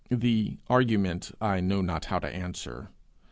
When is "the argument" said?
0.09-1.31